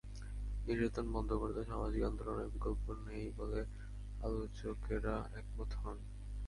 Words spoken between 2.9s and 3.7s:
নেই বলে